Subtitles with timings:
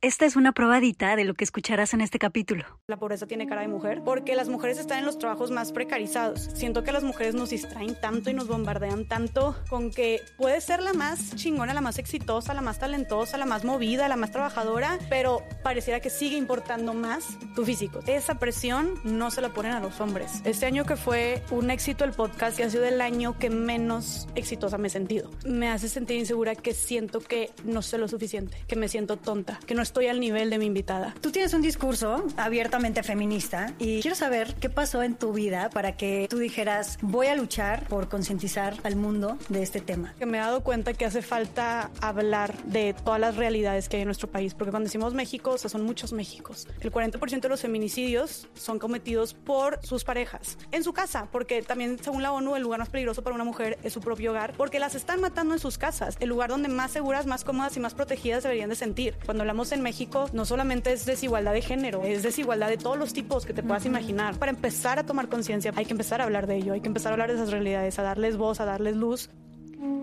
[0.00, 2.64] Esta es una probadita de lo que escucharás en este capítulo.
[2.86, 6.50] La pobreza tiene cara de mujer porque las mujeres están en los trabajos más precarizados.
[6.54, 10.84] Siento que las mujeres nos distraen tanto y nos bombardean tanto con que puedes ser
[10.84, 15.00] la más chingona, la más exitosa, la más talentosa, la más movida, la más trabajadora,
[15.10, 17.98] pero pareciera que sigue importando más tu físico.
[18.06, 20.42] Esa presión no se la ponen a los hombres.
[20.44, 24.28] Este año que fue un éxito el podcast y ha sido el año que menos
[24.36, 25.28] exitosa me he sentido.
[25.44, 29.58] Me hace sentir insegura que siento que no sé lo suficiente, que me siento tonta,
[29.66, 31.14] que no estoy al nivel de mi invitada.
[31.22, 35.96] Tú tienes un discurso abiertamente feminista y quiero saber qué pasó en tu vida para
[35.96, 40.14] que tú dijeras, voy a luchar por concientizar al mundo de este tema.
[40.18, 44.02] Que me he dado cuenta que hace falta hablar de todas las realidades que hay
[44.02, 46.68] en nuestro país, porque cuando decimos México, o sea, son muchos Méxicos.
[46.80, 51.98] El 40% de los feminicidios son cometidos por sus parejas, en su casa, porque también
[52.02, 54.78] según la ONU el lugar más peligroso para una mujer es su propio hogar, porque
[54.80, 57.94] las están matando en sus casas, el lugar donde más seguras, más cómodas y más
[57.94, 59.16] protegidas deberían de sentir.
[59.24, 63.12] Cuando hablamos en México no solamente es desigualdad de género, es desigualdad de todos los
[63.12, 64.38] tipos que te puedas imaginar.
[64.38, 67.12] Para empezar a tomar conciencia hay que empezar a hablar de ello, hay que empezar
[67.12, 69.30] a hablar de esas realidades, a darles voz, a darles luz.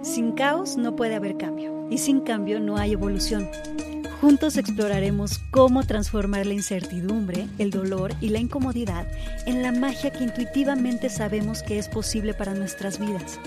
[0.02, 3.50] Sin caos no puede haber cambio y sin cambio no hay evolución.
[4.22, 9.07] Juntos exploraremos cómo transformar la incertidumbre, el dolor y la incomodidad
[9.45, 13.39] en la magia que intuitivamente sabemos que es posible para nuestras vidas.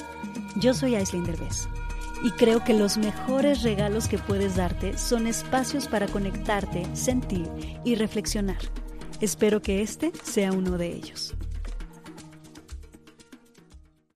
[0.56, 1.68] Yo soy Aislinn Derbez
[2.22, 7.48] y creo que los mejores regalos que puedes darte son espacios para conectarte, sentir
[7.84, 8.58] y reflexionar.
[9.20, 11.34] Espero que este sea uno de ellos.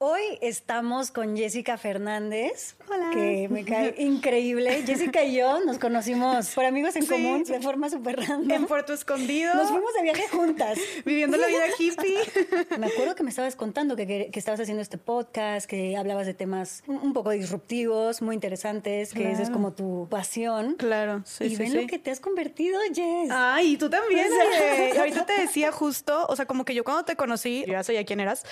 [0.04, 3.10] Hoy estamos con Jessica Fernández, Hola.
[3.12, 4.82] que me cae increíble.
[4.84, 7.08] Jessica y yo nos conocimos por amigos en Sí.
[7.08, 8.50] común de forma súper random.
[8.50, 10.76] En Puerto Escondido, Nos fuimos de viaje juntas.
[11.04, 12.18] viviendo la vida hippie.
[12.80, 16.26] Me acuerdo que me estabas contando que, que- que estabas haciendo este podcast, que hablabas
[16.26, 19.52] de temas un, poco disruptivos, muy interesantes, que esa es Claro.
[19.52, 20.74] como tu pasión.
[20.78, 21.80] Claro, sí, y sí, ven sí.
[21.80, 23.28] lo que te has convertido, Jess.
[23.30, 24.26] Ay, y tú también.
[24.98, 28.04] Ahorita te decía justo, o sea, como que yo cuando te conocí, yo ya sabía
[28.04, 28.42] quién eras,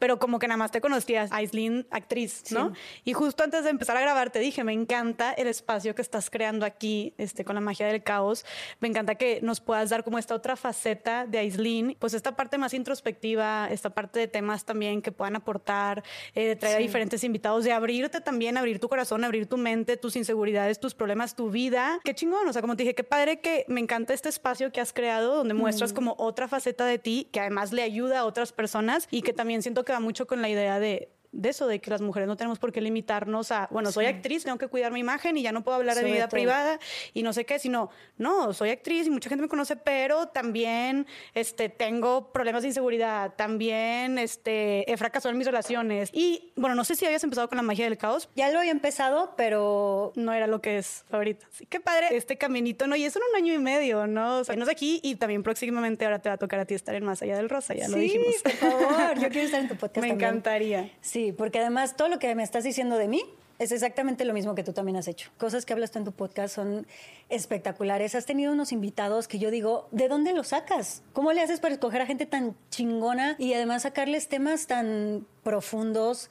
[0.00, 2.72] pero como que nada más te conocías, Aislinn, actriz, ¿no?
[3.04, 6.30] Y justo antes de empezar a grabar te dije, me encanta el espacio que estás
[6.30, 8.44] creando aquí, este, con la magia del caos.
[8.80, 12.58] Me encanta que nos puedas dar como esta otra faceta de Aislinn, pues esta parte
[12.58, 16.02] más introspectiva, esta parte de temas también que puedan aportar,
[16.34, 19.96] eh, de traer a diferentes invitados, de abrirte también, abrir tu corazón, abrir tu mente,
[19.96, 22.00] tus inseguridades, tus problemas, tu vida.
[22.04, 24.80] Qué chingón, o sea, como te dije, qué padre que me encanta este espacio que
[24.80, 28.52] has creado donde muestras como otra faceta de ti que además le ayuda a otras
[28.52, 31.08] personas y que también siento que va mucho con la idea de de
[31.42, 34.58] eso, de que las mujeres no tenemos por qué limitarnos a, bueno, soy actriz, tengo
[34.58, 36.36] que cuidar mi imagen y ya no puedo hablar de mi vida todo.
[36.36, 36.78] privada
[37.14, 41.06] y no sé qué, sino, no, soy actriz y mucha gente me conoce, pero también
[41.34, 46.10] este, tengo problemas de inseguridad, también este, he fracasado en mis relaciones.
[46.12, 48.70] Y bueno, no sé si habías empezado con la magia del caos, Ya lo había
[48.72, 51.46] empezado, pero no era lo que es ahorita.
[51.50, 52.96] Sí, qué padre este caminito, ¿no?
[52.96, 54.38] Y eso en un año y medio, ¿no?
[54.38, 56.94] O sea, nos aquí y también próximamente ahora te va a tocar a ti estar
[56.94, 58.34] en Más Allá del Rosa, ya lo sí, dijimos.
[58.42, 60.28] por favor, yo quiero estar en tu podcast Me también.
[60.30, 60.90] encantaría.
[61.00, 63.22] Sí, porque además todo lo que me estás diciendo de mí
[63.58, 65.30] es exactamente lo mismo que tú también has hecho.
[65.38, 66.86] Cosas que hablas tú en tu podcast son
[67.28, 68.14] espectaculares.
[68.14, 71.02] Has tenido unos invitados que yo digo, ¿de dónde los sacas?
[71.12, 76.28] ¿Cómo le haces para escoger a gente tan chingona y además sacarles temas tan profundos?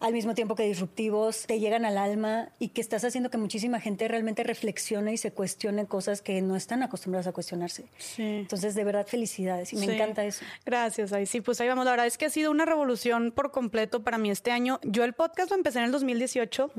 [0.00, 3.80] Al mismo tiempo que disruptivos, te llegan al alma y que estás haciendo que muchísima
[3.80, 7.86] gente realmente reflexione y se cuestione cosas que no están acostumbradas a cuestionarse.
[7.98, 8.22] Sí.
[8.22, 9.92] Entonces, de verdad, felicidades y me Sí.
[9.92, 10.44] encanta eso.
[10.64, 11.84] Gracias, ahí sí, pues ahí vamos.
[11.84, 14.78] La verdad es que ha sido una revolución por completo para mí este año.
[14.82, 16.70] Yo el podcast lo empecé en el 2018.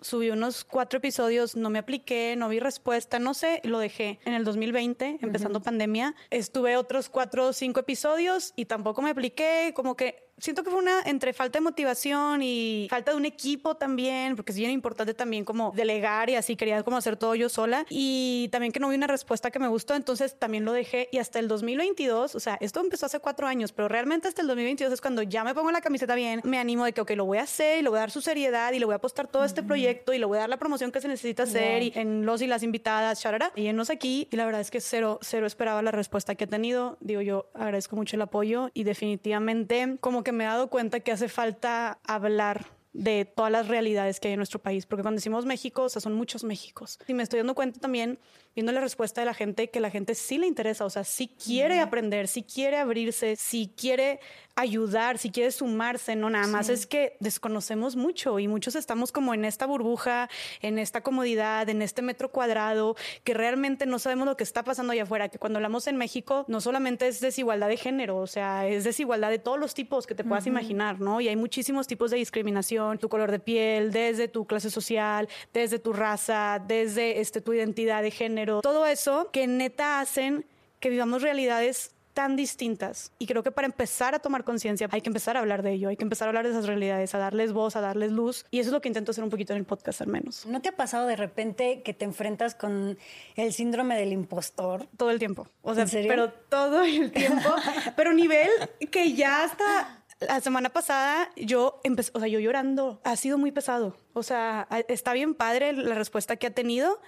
[0.00, 4.34] Subí unos cuatro episodios, no me apliqué, no vi respuesta, no sé, lo dejé en
[4.34, 6.14] el 2020, empezando pandemia.
[6.30, 10.78] Estuve otros cuatro o cinco episodios y tampoco me apliqué, como que siento que fue
[10.78, 15.14] una entre falta de motivación y falta de un equipo también, porque es bien importante
[15.14, 17.86] también como delegar y así quería como hacer todo yo sola.
[17.88, 21.08] Y también que no vi una respuesta que me gustó, entonces también lo dejé.
[21.12, 24.48] Y hasta el 2022, o sea, esto empezó hace cuatro años, pero realmente hasta el
[24.48, 27.26] 2022 es cuando ya me pongo la camiseta bien, me animo de que, ok, lo
[27.26, 29.28] voy a hacer y le voy a dar su seriedad y le voy a apostar
[29.28, 31.92] todo este proyecto y le voy a dar la promoción que se necesita hacer y
[31.94, 35.18] en los y las invitadas, charara, y enos aquí y la verdad es que cero,
[35.22, 39.96] cero esperaba la respuesta que he tenido, digo yo agradezco mucho el apoyo y definitivamente
[40.00, 44.28] como que me he dado cuenta que hace falta hablar de todas las realidades que
[44.28, 46.98] hay en nuestro país, porque cuando decimos México, o sea, son muchos Méxicos.
[47.06, 48.18] Y me estoy dando cuenta también,
[48.54, 51.28] viendo la respuesta de la gente, que la gente sí le interesa, o sea, sí
[51.42, 54.20] quiere aprender, sí quiere abrirse, sí quiere
[54.56, 59.32] ayudar, si quiere sumarse, no nada más es que desconocemos mucho y muchos estamos como
[59.32, 60.28] en esta burbuja,
[60.60, 64.92] en esta comodidad, en este metro cuadrado, que realmente no sabemos lo que está pasando
[64.92, 68.66] allá afuera, que cuando hablamos en México no solamente es desigualdad de género, o sea,
[68.66, 71.20] es desigualdad de todos los tipos que te puedas imaginar, ¿no?
[71.20, 75.78] Y hay muchísimos tipos de discriminación, tu color de piel, desde tu clase social, desde
[75.78, 80.46] tu raza, desde este, tu identidad de género género, todo eso que neta hacen
[80.80, 83.12] que vivamos realidades tan distintas.
[83.18, 85.88] Y creo que para empezar a tomar conciencia hay que empezar a hablar de ello,
[85.88, 88.44] hay que empezar a hablar de esas realidades, a darles voz, a darles luz.
[88.50, 90.44] Y eso es lo que intento hacer un poquito en el podcast al menos.
[90.46, 92.98] ¿No te ha pasado de repente que te enfrentas con
[93.36, 94.86] el síndrome del impostor?
[94.96, 95.46] Todo el tiempo.
[95.62, 97.48] O sea, pero todo el tiempo.
[97.96, 98.50] pero nivel
[98.90, 103.52] que ya hasta la semana pasada yo empecé, o sea, yo llorando, ha sido muy
[103.52, 103.96] pesado.
[104.12, 107.00] O sea, está bien padre la respuesta que ha tenido,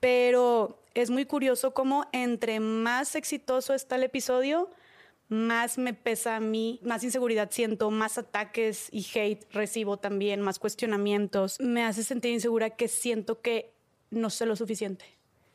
[0.00, 4.70] pero es muy curioso cómo entre más exitoso está el episodio,
[5.28, 10.58] más me pesa a mí, más inseguridad siento, más ataques y hate recibo también, más
[10.58, 11.60] cuestionamientos.
[11.60, 13.74] Me hace sentir insegura que siento que
[14.10, 15.04] no sé lo suficiente,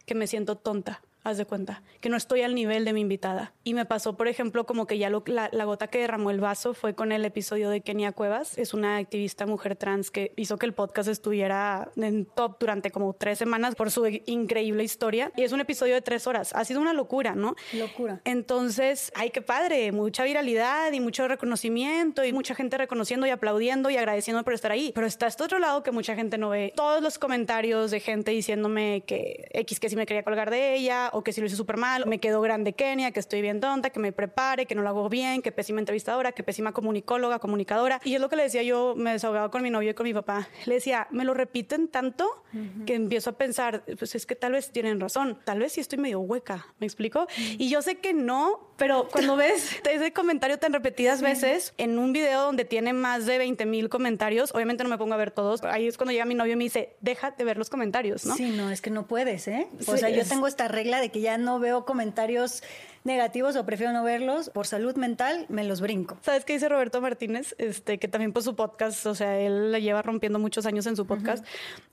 [0.05, 3.53] que me siento tonta haz de cuenta, que no estoy al nivel de mi invitada.
[3.63, 6.95] Y me pasó, por ejemplo, como que ya la, gota que derramó el vaso fue
[6.95, 8.57] con el episodio de Kenia Cuevas.
[8.57, 13.13] Es una activista mujer trans que hizo que el podcast estuviera en top durante como
[13.13, 15.31] tres semanas por su increíble historia.
[15.35, 16.53] Y es un episodio de tres horas.
[16.53, 17.55] Ha sido una locura, ¿no?
[17.73, 18.21] Locura.
[18.25, 23.89] Entonces, ay, qué padre, mucha viralidad y mucho reconocimiento y mucha gente reconociendo y aplaudiendo
[23.89, 24.91] y agradeciendo por estar ahí.
[24.93, 26.73] Pero está este otro lado que mucha gente no ve.
[26.75, 31.11] Todos los comentarios de gente diciéndome que X que sí me quería colgar de ella
[31.13, 33.89] o que si lo hice súper mal, me quedó grande Kenia, que estoy bien tonta,
[33.89, 38.01] que me prepare, que no lo hago bien, que pésima entrevistadora, que pésima comunicóloga, comunicadora.
[38.03, 40.13] Y es lo que le decía yo, me desahogaba con mi novio y con mi
[40.13, 40.47] papá.
[40.65, 42.43] Le decía, me lo repiten tanto
[42.85, 45.97] que empiezo a pensar, pues es que tal vez tienen razón, tal vez sí estoy
[45.97, 47.27] medio hueca, ¿me explico?
[47.57, 52.13] Y yo sé que no, pero cuando ves ese comentario tan repetidas veces en un
[52.13, 55.63] video donde tiene más de 20 mil comentarios, obviamente no me pongo a ver todos.
[55.63, 58.35] Ahí es cuando llega mi novio y me dice, deja de ver los comentarios, ¿no?
[58.35, 59.67] Sí, no, es que no puedes, ¿eh?
[59.87, 62.63] O sea, yo tengo esta regla de que ya no veo comentarios
[63.03, 64.49] negativos o prefiero no verlos.
[64.49, 66.17] Por salud mental, me los brinco.
[66.21, 67.55] ¿Sabes qué dice Roberto Martínez?
[67.57, 70.95] Este, que también por su podcast, o sea, él le lleva rompiendo muchos años en
[70.95, 71.45] su podcast.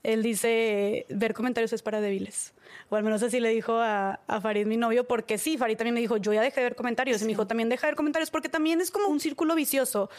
[0.03, 2.53] Él dice, ver comentarios es para débiles.
[2.89, 5.99] O al menos así le dijo a, Farid, mi novio, porque sí, Farid también me
[5.99, 7.21] dijo, yo ya dejé de ver comentarios.
[7.21, 10.09] Y me dijo, también deja de ver comentarios, porque también es como un círculo vicioso.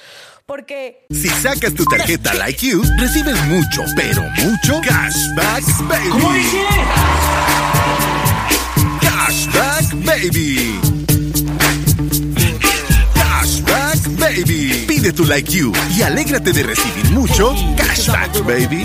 [0.45, 1.07] Porque...
[1.11, 6.11] Si sacas tu tarjeta Like You, recibes mucho, pero mucho cashback, baby.
[6.11, 6.59] ¿Cómo dice?
[9.33, 10.79] Cashback Baby.
[13.15, 14.85] Cashback Baby.
[14.87, 18.85] Pide tu Like You y alégrate de recibir mucho Cashback Baby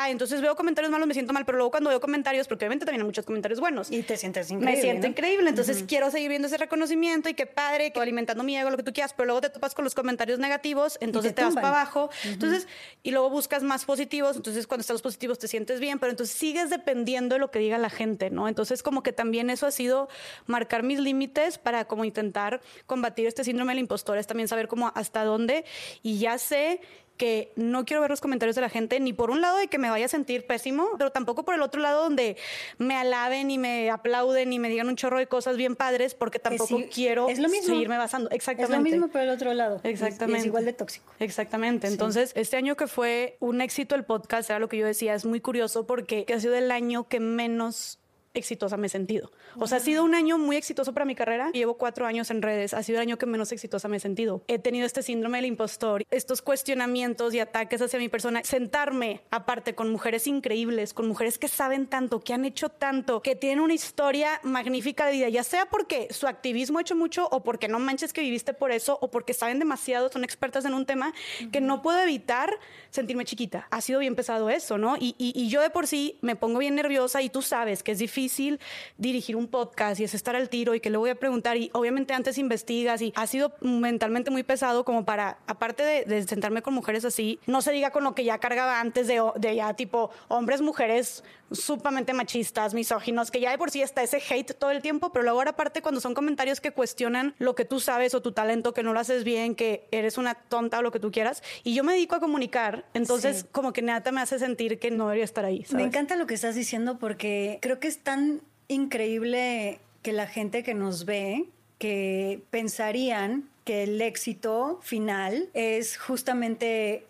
[0.00, 2.86] ah, entonces veo comentarios malos, me siento mal, pero luego cuando veo comentarios, porque obviamente
[2.86, 3.90] también hay muchos comentarios buenos.
[3.90, 4.76] Y te sientes increíble.
[4.76, 8.56] Me siento increíble, entonces quiero seguir viendo ese reconocimiento y qué padre, que alimentando mi
[8.56, 11.42] ego, lo que tú quieras, pero luego te topas con los comentarios negativos, entonces te,
[11.42, 12.66] vas para abajo, entonces,
[13.02, 16.34] y luego buscas más positivos, entonces cuando están los positivos te sientes bien, pero entonces
[16.34, 18.48] sigues dependiendo de lo que diga la gente, ¿no?
[18.48, 20.08] Entonces como que también eso ha sido
[20.46, 24.92] marcar mis límites para como intentar combatir este síndrome del impostor, es también saber cómo
[24.94, 25.64] hasta dónde,
[26.02, 26.80] y ya sé
[27.20, 29.76] que no quiero ver los comentarios de la gente, ni por un lado de que
[29.76, 32.38] me vaya a sentir pésimo, pero tampoco por el otro lado donde
[32.78, 36.38] me alaben y me aplauden y me digan un chorro de cosas bien padres, porque
[36.38, 38.30] tampoco quiero seguirme basando.
[38.30, 38.72] Exactamente.
[38.72, 39.82] Es lo mismo por el otro lado.
[39.82, 40.40] Exactamente.
[40.40, 41.12] Es, igual de tóxico.
[41.18, 41.88] Exactamente.
[41.88, 45.26] Entonces, este año que fue un éxito el podcast, era lo que yo decía, es
[45.26, 47.99] muy curioso porque ha sido el año que menos
[48.34, 49.32] exitosa me he sentido.
[49.56, 51.50] O sea, ha sido un año muy exitoso para mi carrera.
[51.52, 52.74] Llevo cuatro años en redes.
[52.74, 54.42] Ha sido el año que menos exitosa me he sentido.
[54.46, 58.42] He tenido este síndrome del impostor, estos cuestionamientos y ataques hacia mi persona.
[58.44, 63.34] Sentarme aparte con mujeres increíbles, con mujeres que saben tanto, que han hecho tanto, que
[63.34, 67.42] tienen una historia magnífica de vida, ya sea porque su activismo ha hecho mucho o
[67.42, 70.86] porque no manches que viviste por eso o porque saben demasiado, son expertas en un
[70.86, 71.12] tema
[71.50, 72.56] que no puedo evitar
[72.90, 73.66] sentirme chiquita.
[73.70, 74.96] Ha sido bien pesado eso, ¿no?
[74.96, 77.98] Y, y yo de por sí me pongo bien nerviosa y tú sabes que es
[77.98, 78.60] difícil difícil
[78.98, 81.70] dirigir un podcast y es estar al tiro y que le voy a preguntar y
[81.72, 86.74] obviamente antes investigas y ha sido mentalmente muy pesado como para, aparte de, sentarme con
[86.74, 90.10] mujeres así, no se diga con lo que ya cargaba antes de, de ya tipo
[90.28, 94.82] hombres, mujeres sumamente machistas, misóginos, que ya de por sí está ese hate todo el
[94.82, 98.22] tiempo, pero luego ahora aparte cuando son comentarios que cuestionan lo que tú sabes o
[98.22, 101.10] tu talento, que no lo haces bien, que eres una tonta o lo que tú
[101.10, 104.90] quieras, y yo me dedico a comunicar, entonces como que nada me hace sentir que
[104.90, 105.64] no debería estar ahí.
[105.72, 110.64] Me encanta lo que estás diciendo porque creo que es tan increíble que la gente
[110.64, 111.46] que nos ve,
[111.78, 117.06] que pensarían que el éxito final es justamente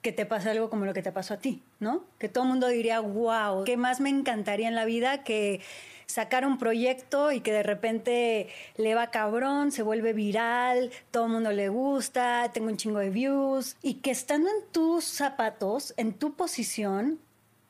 [0.00, 2.02] que te pase algo como lo que te pasó a ti, ¿no?
[2.18, 5.60] Que todo el mundo diría, wow, ¿qué más me encantaría en la vida que
[6.06, 11.32] sacar un proyecto y que de repente le va cabrón, se vuelve viral, todo el
[11.34, 16.12] mundo le gusta, tengo un chingo de views y que estando en tus zapatos, en
[16.12, 17.20] tu posición,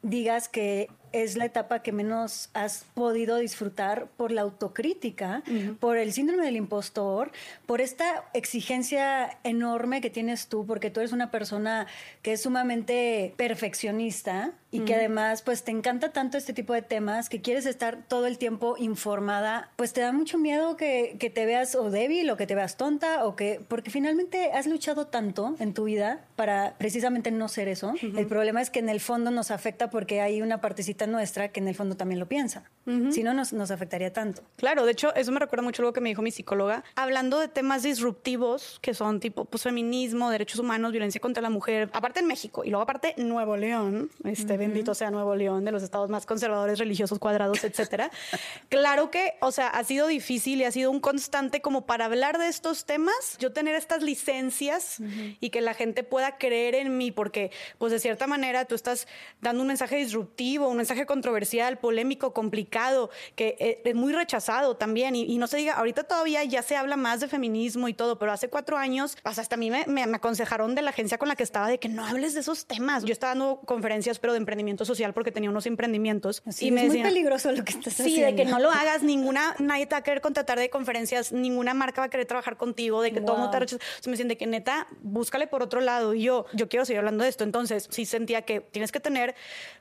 [0.01, 5.43] digas que es la etapa que menos has podido disfrutar por la autocrítica,
[5.81, 7.33] por el síndrome del impostor,
[7.67, 11.87] por esta exigencia enorme que tienes tú, porque tú eres una persona
[12.23, 17.29] que es sumamente perfeccionista y que además pues te encanta tanto este tipo de temas
[17.29, 21.45] que quieres estar todo el tiempo informada, pues te da mucho miedo que, que te
[21.45, 25.57] veas o débil o que te veas tonta o que, porque finalmente has luchado tanto
[25.59, 27.93] en tu vida para precisamente no ser eso.
[28.01, 31.61] El problema es que en el fondo nos afecta porque hay una partecita nuestra que
[31.61, 32.71] en el fondo también lo piensa.
[33.11, 34.43] Si no, nos, nos afectaría tanto.
[34.57, 37.47] Claro, de hecho, eso me recuerda mucho algo que me dijo mi psicóloga, hablando de
[37.47, 42.27] temas disruptivos que son tipo pues, feminismo, derechos humanos, violencia contra la mujer, aparte en
[42.27, 46.27] México y luego aparte Nuevo León, este bendito sea Nuevo León, de los estados más
[46.27, 48.11] conservadores, religiosos, cuadrados, etcétera.
[48.69, 52.39] claro que, o sea, ha sido difícil y ha sido un constante como para hablar
[52.39, 54.99] de estos temas, yo tener estas licencias
[55.39, 59.07] y que la gente pueda creer en mí, porque pues de cierta manera tú estás
[59.41, 65.15] dando un mensaje disruptivo, un mensaje controversial, polémico, complicado, que eh, es muy rechazado también.
[65.17, 68.19] Y, y no se diga, ahorita todavía ya se habla más de feminismo y todo,
[68.19, 71.19] pero hace cuatro años, sea, hasta a mí me, me- me aconsejaron de la agencia
[71.19, 73.05] con la que estaba de que no hables de esos temas.
[73.05, 76.43] Yo estaba dando conferencias, pero de emprendimiento social, porque tenía unos emprendimientos.
[76.47, 78.27] Así y es me muy decían, peligroso lo que estás Sí, haciendo.
[78.27, 81.75] de que no lo hagas, ninguna, nadie te va a querer contratar de conferencias, ninguna
[81.75, 83.61] marca va a querer trabajar contigo, de que todo el mundo te Wow.
[83.61, 83.85] rechaza.
[84.07, 86.15] Me dicen de que neta, búscale por otro lado.
[86.15, 87.45] Y yo, yo quiero seguir hablando de esto.
[87.45, 89.35] Entonces, sí sentía que tienes que tener,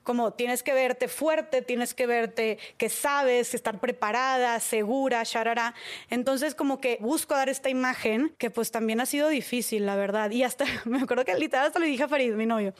[0.03, 5.73] como tienes que verte fuerte, tienes que verte que sabes, estar preparada, segura, sharara.
[6.09, 10.31] Entonces, como que busco dar esta imagen que pues también ha sido difícil, la verdad.
[10.31, 12.73] Y hasta, me acuerdo que literal hasta le dije a Farid, mi novio,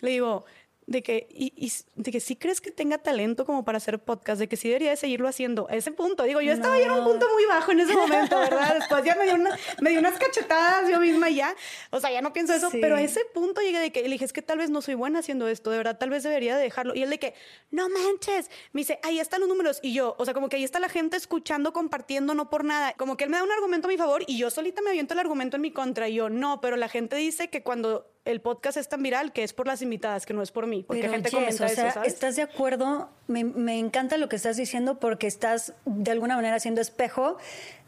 [0.00, 0.44] le digo,
[0.90, 4.40] de que, y, y de que sí crees que tenga talento como para hacer podcast,
[4.40, 5.68] de que sí debería de seguirlo haciendo.
[5.70, 8.36] A ese punto, digo, yo estaba ya en un punto muy bajo en ese momento,
[8.40, 8.74] ¿verdad?
[8.74, 11.54] Después ya me dio, una- me dio unas cachetadas yo misma y ya.
[11.90, 12.78] O sea, ya no pienso eso, Sí.
[12.80, 14.94] pero a ese punto llegué de que le dije, es que tal vez no soy
[14.96, 16.92] buena haciendo esto, de verdad, tal vez debería de dejarlo.
[16.96, 17.34] Y él de que,
[17.70, 19.78] no manches, me dice, ahí están los números.
[19.82, 22.94] Y yo, o sea, como que ahí está la gente escuchando, compartiendo, no por nada.
[22.94, 25.14] Como que él me da un argumento a mi favor y yo solita me aviento
[25.14, 26.08] el argumento en mi contra.
[26.08, 29.42] Y yo, no, pero la gente dice que cuando el podcast es tan viral, que
[29.42, 30.84] es por las invitadas, que no es por mí.
[30.86, 32.12] Porque Pero, gente Jess, comenta o sea, eso, ¿sabes?
[32.12, 33.08] ¿estás de acuerdo?
[33.26, 37.38] Me, me encanta lo que estás diciendo porque estás de alguna manera haciendo espejo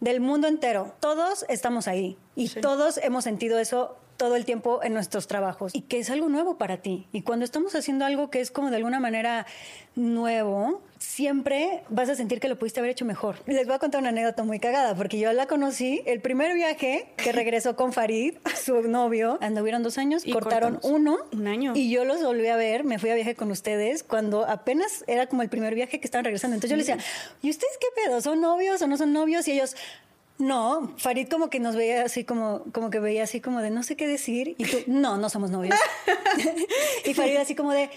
[0.01, 0.95] del mundo entero.
[1.01, 5.81] Todos estamos ahí y todos hemos sentido eso todo el tiempo en nuestros trabajos y
[5.81, 7.09] que es algo nuevo para ti.
[7.13, 9.47] Y cuando estamos haciendo algo que es como de alguna manera
[9.97, 13.37] nuevo, siempre vas a sentir que lo pudiste haber hecho mejor.
[13.47, 17.09] Les voy a contar una anécdota muy cagada porque yo la conocí el primer viaje
[17.17, 20.97] que regresó con Farid, su novio, anduvieron dos años, Y cortaron cortamos.
[21.01, 21.73] uno Un año.
[21.75, 25.27] y yo los volví a ver, me fui a viaje con ustedes cuando apenas era
[25.27, 26.55] como el primer viaje que estaban regresando.
[26.55, 27.03] Entonces yo les decía,
[27.43, 28.21] ¿y ustedes qué pedo?
[28.21, 29.49] ¿Son novios o no son novios?
[29.49, 29.75] Y ellos,
[30.43, 33.83] no, Farid como que nos veía así como, como que veía así como de no
[33.85, 34.57] sé qué decir.
[34.59, 35.77] Y tú, no, no somos novios.
[37.05, 37.91] y Farid así como de,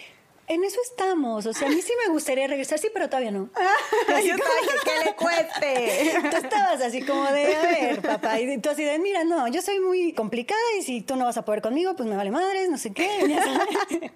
[0.47, 1.45] en eso estamos.
[1.45, 3.49] O sea, a mí sí me gustaría regresar, sí, pero todavía no.
[4.25, 4.43] Yo como-
[4.83, 6.19] que, ¿qué le cueste?
[6.29, 8.39] Tú estabas así como de, a ver, papá.
[8.39, 11.37] Y tú así de, mira, no, yo soy muy complicada y si tú no vas
[11.37, 13.09] a poder conmigo, pues me vale madres, no sé qué.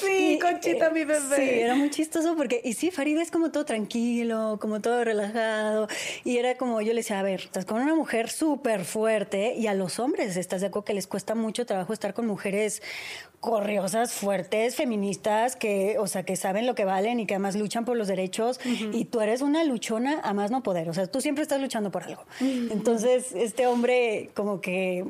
[0.00, 1.36] Sí, Y, Conchita, eh, mi bebé.
[1.36, 5.86] Sí, era muy chistoso porque, y sí, Farid es como todo tranquilo, como todo relajado.
[6.24, 9.68] Y era como, yo le decía, a ver, estás con una mujer súper fuerte y
[9.68, 12.82] a los hombres, ¿estás de acuerdo que les cuesta mucho trabajo estar con mujeres
[13.42, 17.84] corriosas, fuertes, feministas, que, o sea, que saben lo que valen y que además luchan
[17.84, 18.60] por los derechos?
[18.92, 20.88] Y tú eres una luchona a más no poder.
[20.88, 22.24] O sea, tú siempre estás luchando por algo.
[22.40, 25.04] Entonces, este hombre como que...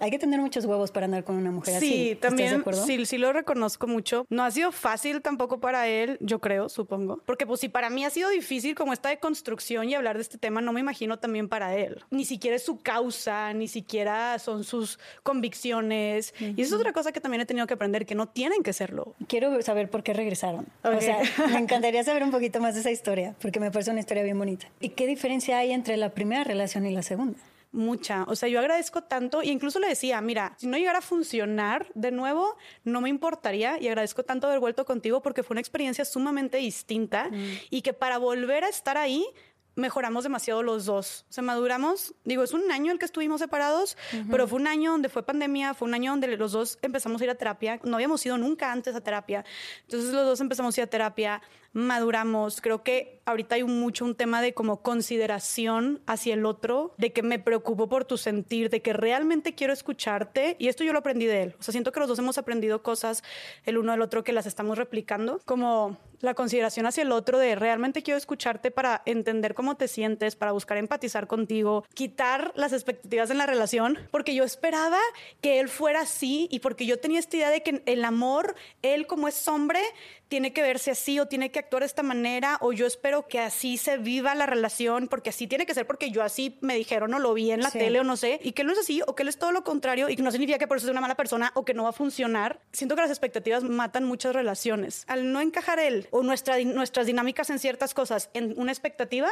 [0.00, 1.88] Hay que tener muchos huevos para andar con una mujer así.
[1.88, 2.84] Sí, ¿Estás de también acuerdo?
[2.84, 4.26] sí, sí lo reconozco mucho.
[4.30, 7.20] No ha sido fácil tampoco para él, yo creo, supongo.
[7.26, 10.22] Porque pues si para mí ha sido difícil como esta de construcción y hablar de
[10.22, 12.02] este tema, no me imagino también para él.
[12.10, 16.34] Ni siquiera es su causa, ni siquiera son sus convicciones.
[16.40, 18.72] Y eso es otra cosa que también he tenido que aprender, que no tienen que
[18.72, 19.14] serlo.
[19.28, 20.66] Quiero saber por qué regresaron.
[20.84, 20.94] Ok.
[20.96, 21.18] O sea,
[21.50, 24.38] me encantaría saber un poquito más de esa historia, porque me parece una historia bien
[24.38, 24.66] bonita.
[24.80, 27.38] ¿Y qué diferencia hay entre la primera relación y la segunda?
[27.76, 28.24] Mucha.
[28.26, 31.86] O sea, yo agradezco tanto y incluso le decía, mira, si no llegara a funcionar
[31.94, 36.06] de nuevo, no me importaría y agradezco tanto haber vuelto contigo porque fue una experiencia
[36.06, 37.28] sumamente distinta
[37.68, 39.26] y que para volver a estar ahí
[39.74, 41.26] mejoramos demasiado los dos.
[41.28, 43.98] O sea, maduramos, digo, es un año el que estuvimos separados,
[44.30, 47.24] pero fue un año donde fue pandemia, fue un año donde los dos empezamos a
[47.24, 49.44] ir a terapia, no habíamos ido nunca antes a terapia,
[49.82, 51.42] entonces los dos empezamos a ir a terapia,
[51.76, 52.62] maduramos.
[52.62, 57.22] Creo que ahorita hay mucho un tema de como consideración hacia el otro, de que
[57.22, 60.56] me preocupo por tu sentir, de que realmente quiero escucharte.
[60.58, 61.54] Y esto yo lo aprendí de él.
[61.58, 63.22] O sea, siento que los dos hemos aprendido cosas
[63.64, 65.40] el uno del otro que las estamos replicando.
[65.44, 70.36] Como la consideración hacia el otro de realmente quiero escucharte para entender cómo te sientes,
[70.36, 74.98] para buscar empatizar contigo, quitar las expectativas en la relación, porque yo esperaba
[75.40, 79.06] que él fuera así y porque yo tenía esta idea de que el amor, él
[79.06, 79.80] como es hombre,
[80.28, 83.38] tiene que verse así o tiene que actuar de esta manera o yo espero que
[83.38, 87.14] así se viva la relación porque así tiene que ser porque yo así me dijeron
[87.14, 89.02] o lo vi en la tele o no sé y que él no es así
[89.06, 90.90] o que él es todo lo contrario y que no significa que por eso es
[90.90, 92.60] una mala persona o que no va a funcionar.
[92.72, 95.04] Siento que las expectativas matan muchas relaciones.
[95.06, 99.30] Al no encajar él o nuestra, nuestras dinámicas en ciertas cosas en una expectativa,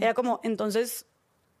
[0.00, 1.06] era como entonces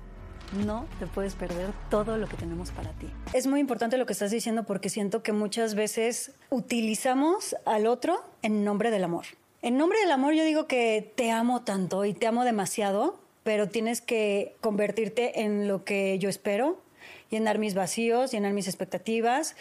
[0.65, 3.07] no te puedes perder todo lo que tenemos para ti.
[3.33, 8.23] Es muy importante lo que estás diciendo porque siento que muchas veces utilizamos al otro
[8.41, 9.25] en nombre del amor.
[9.61, 13.69] En nombre del amor yo digo que te amo tanto y te amo demasiado, pero
[13.69, 16.81] tienes que convertirte en lo que yo espero,
[17.29, 19.55] llenar mis vacíos, llenar mis expectativas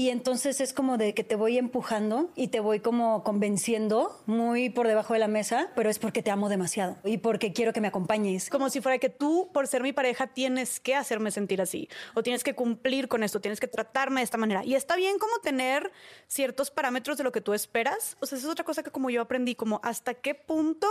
[0.00, 4.70] y entonces es como de que te voy empujando y te voy como convenciendo muy
[4.70, 7.82] por debajo de la mesa, pero es porque te amo demasiado y porque quiero que
[7.82, 8.48] me acompañes.
[8.48, 12.22] Como si fuera que tú, por ser mi pareja, tienes que hacerme sentir así o
[12.22, 14.64] tienes que cumplir con esto, tienes que tratarme de esta manera.
[14.64, 15.92] Y está bien como tener
[16.28, 18.16] ciertos parámetros de lo que tú esperas.
[18.20, 20.88] O sea, esa es otra cosa que como yo aprendí, como hasta qué punto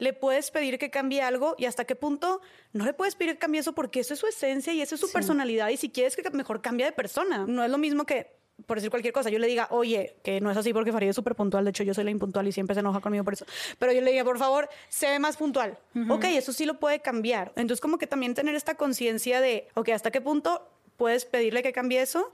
[0.00, 2.40] le puedes pedir que cambie algo y hasta qué punto
[2.72, 5.00] no le puedes pedir que cambie eso porque eso es su esencia y eso es
[5.00, 7.44] su personalidad y si quieres que mejor cambie de persona.
[7.46, 10.50] No es lo mismo que por decir cualquier cosa, yo le diga, oye, que no
[10.50, 12.74] es así porque Farid es súper puntual, de hecho yo soy la impuntual y siempre
[12.74, 13.46] se enoja conmigo por eso,
[13.78, 15.78] pero yo le diga, por favor, sé más puntual.
[16.08, 17.52] Ok, eso sí lo puede cambiar.
[17.56, 21.72] Entonces como que también tener esta conciencia de, ok, ¿hasta qué punto puedes pedirle que
[21.72, 22.32] cambie eso?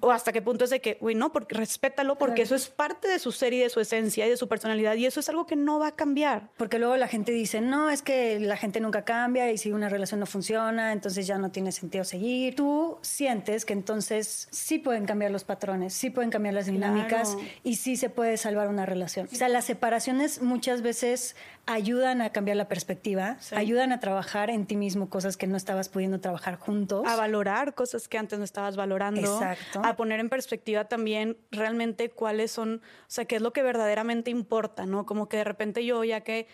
[0.00, 3.08] O hasta qué punto es de que, güey, no, porque respétalo, porque eso es parte
[3.08, 5.46] de su ser y de su esencia y de su personalidad, y eso es algo
[5.46, 6.50] que no va a cambiar.
[6.56, 9.88] Porque luego la gente dice, no, es que la gente nunca cambia y si una
[9.88, 12.54] relación no funciona, entonces ya no tiene sentido seguir.
[12.54, 17.76] Tú sientes que entonces sí pueden cambiar los patrones, sí pueden cambiar las dinámicas y
[17.76, 19.28] sí se puede salvar una relación.
[19.32, 21.34] O sea, las separaciones muchas veces
[21.66, 25.88] ayudan a cambiar la perspectiva, ayudan a trabajar en ti mismo cosas que no estabas
[25.88, 27.06] pudiendo trabajar juntos.
[27.06, 29.20] A valorar cosas que antes no estabas valorando.
[29.20, 29.47] Exacto
[29.82, 34.30] a poner en perspectiva también realmente cuáles son, o sea, qué es lo que verdaderamente
[34.30, 35.06] importa, ¿no?
[35.06, 36.46] Como que de repente yo ya que...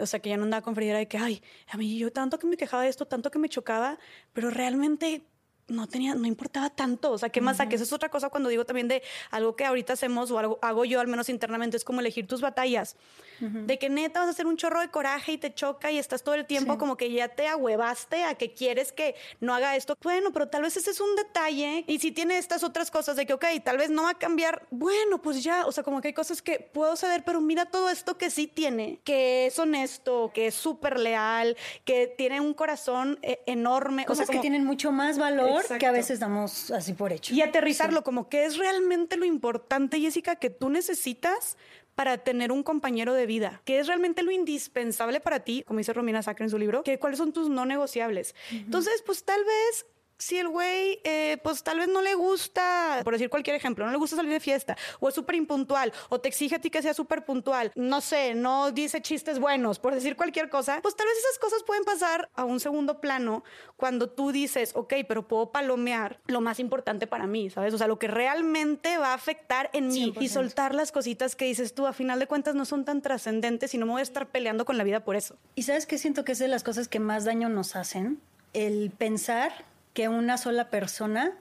[0.00, 2.38] o sea, que ya no andaba con Frida de que, ay, a mí yo tanto
[2.38, 3.98] que me quejaba de esto, tanto que me chocaba,
[4.32, 5.26] pero realmente
[5.68, 7.10] no tenía, no importaba tanto.
[7.12, 7.58] O sea, ¿qué más?
[7.68, 10.58] Que eso es otra cosa cuando digo también de algo que ahorita hacemos o algo
[10.60, 12.96] hago yo al menos internamente, es como elegir tus batallas.
[13.40, 16.22] De que neta vas a hacer un chorro de coraje y te choca y estás
[16.22, 19.98] todo el tiempo como que ya te ahuevaste a que quieres que no haga esto.
[20.02, 21.84] Bueno, pero tal vez ese es un detalle.
[21.88, 24.66] Y si tiene estas otras cosas de que, ok, tal vez no va a cambiar,
[24.70, 25.66] bueno, pues ya.
[25.66, 28.46] O sea, como que hay cosas que puedo ceder, pero mira todo esto que sí
[28.46, 34.06] tiene, que es honesto, que es súper leal, que tiene un corazón eh, enorme.
[34.06, 37.34] Cosas o sea, que tienen mucho más valor que a veces damos así por hecho.
[37.34, 41.56] Y aterrizarlo como que es realmente lo importante, Jessica, que tú necesitas
[41.94, 45.92] para tener un compañero de vida, que es realmente lo indispensable para ti, como dice
[45.92, 48.34] Romina Sacre en su libro, que cuáles son tus no negociables.
[48.50, 49.86] Entonces, pues tal vez
[50.18, 53.92] si el güey, eh, pues tal vez no le gusta, por decir cualquier ejemplo, no
[53.92, 56.82] le gusta salir de fiesta, o es súper impuntual, o te exige a ti que
[56.82, 61.06] sea súper puntual, no sé, no dice chistes buenos, por decir cualquier cosa, pues tal
[61.06, 63.44] vez esas cosas pueden pasar a un segundo plano
[63.76, 67.74] cuando tú dices, ok, pero puedo palomear lo más importante para mí, ¿sabes?
[67.74, 71.46] O sea, lo que realmente va a afectar en mí y soltar las cositas que
[71.46, 74.02] dices tú, a final de cuentas no son tan trascendentes y no me voy a
[74.02, 75.36] estar peleando con la vida por eso.
[75.54, 78.20] ¿Y sabes qué siento que es de las cosas que más daño nos hacen?
[78.52, 81.32] El pensar que una sola persona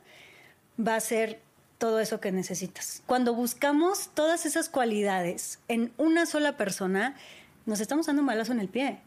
[0.80, 1.42] va a ser
[1.78, 3.04] todo eso que necesitas.
[3.06, 7.16] Cuando buscamos todas esas cualidades en una sola persona,
[7.66, 9.00] nos estamos dando un balazo en el pie.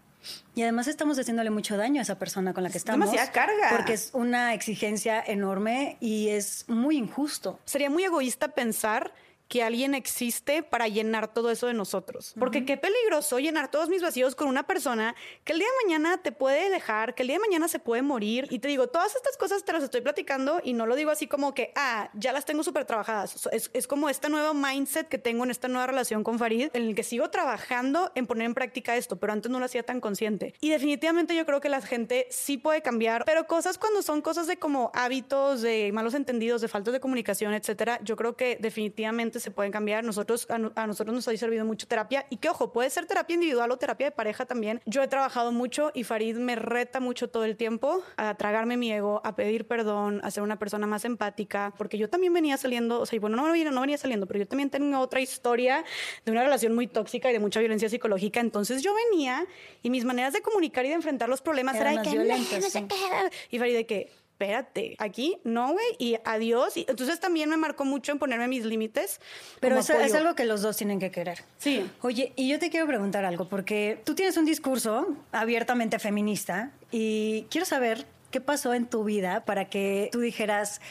[0.54, 3.10] Y además estamos haciéndole mucho daño a esa persona con la que estamos.
[3.10, 3.70] Demasiada carga.
[3.70, 7.60] Porque es una exigencia enorme y es muy injusto.
[7.64, 9.12] Sería muy egoísta pensar
[9.48, 12.34] que alguien existe para llenar todo eso de nosotros.
[12.38, 16.18] Porque qué peligroso llenar todos mis vacíos con una persona que el día de mañana
[16.18, 18.48] te puede dejar, que el día de mañana se puede morir.
[18.50, 21.26] Y te digo, todas estas cosas te las estoy platicando y no lo digo así
[21.26, 23.48] como que, ah, ya las tengo súper trabajadas.
[23.52, 26.82] Es, es, como este nuevo mindset que tengo en esta nueva relación con Farid, en
[26.82, 30.00] el que sigo trabajando en poner en práctica esto, pero antes no lo hacía tan
[30.00, 30.54] consciente.
[30.60, 34.46] Y definitivamente yo creo que la gente sí puede cambiar, pero cosas cuando son cosas
[34.46, 39.35] de como hábitos, de malos entendidos, de faltas de comunicación, etcétera, yo creo que definitivamente
[39.40, 40.04] se pueden cambiar.
[40.04, 43.70] Nosotros, a, nosotros nos ha servido mucho terapia y que, ojo, puede ser terapia individual
[43.70, 44.80] o terapia de pareja también.
[44.86, 48.92] Yo he trabajado mucho y Farid me reta mucho todo el tiempo a tragarme mi
[48.92, 53.00] ego, a pedir perdón, a ser una persona más empática, porque yo también venía saliendo,
[53.00, 55.84] o sea, bueno, no venía, no venía saliendo, pero yo también tengo otra historia
[56.24, 58.40] de una relación muy tóxica y de mucha violencia psicológica.
[58.40, 59.46] Entonces yo venía
[59.82, 62.62] y mis maneras de comunicar y de enfrentar los problemas Eran era más que violentas,
[62.62, 62.86] no sé sí.
[62.88, 63.56] qué.
[63.56, 66.76] Y Farid de que espérate, aquí no, güey, y adiós.
[66.76, 69.18] Y entonces también me marcó mucho en ponerme mis límites.
[69.60, 71.42] Pero eso es algo que los dos tienen que querer.
[71.56, 71.90] Sí.
[72.02, 77.46] Oye, y yo te quiero preguntar algo, porque tú tienes un discurso abiertamente feminista y
[77.50, 80.82] quiero saber qué pasó en tu vida para que tú dijeras,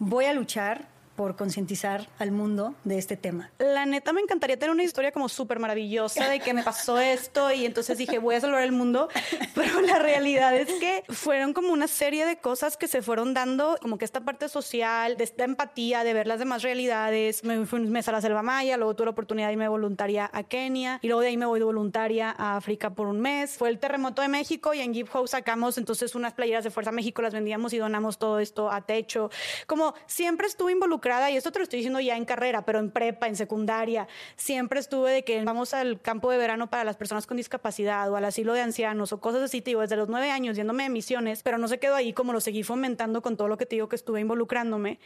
[0.00, 3.50] voy a luchar por concientizar al mundo de este tema.
[3.58, 7.52] La neta me encantaría tener una historia como súper maravillosa de que me pasó esto
[7.52, 9.08] y entonces dije voy a salvar el mundo,
[9.56, 13.76] pero la realidad es que fueron como una serie de cosas que se fueron dando,
[13.82, 17.42] como que esta parte social, de esta empatía, de ver las demás realidades.
[17.42, 20.30] Me fui un mes a la selva maya, luego tuve la oportunidad de irme voluntaria
[20.32, 23.56] a Kenia y luego de ahí me voy de voluntaria a África por un mes.
[23.56, 26.92] Fue el terremoto de México y en Give Hope sacamos entonces unas playeras de Fuerza
[26.92, 29.32] México, las vendíamos y donamos todo esto a techo.
[29.66, 32.90] Como siempre estuve involucrada y esto te lo estoy diciendo ya en carrera, pero en
[32.90, 37.26] prepa, en secundaria, siempre estuve de que vamos al campo de verano para las personas
[37.26, 40.30] con discapacidad o al asilo de ancianos o cosas así, te digo, desde los nueve
[40.30, 43.48] años yéndome de misiones, pero no se quedó ahí como lo seguí fomentando con todo
[43.48, 44.98] lo que te digo que estuve involucrándome.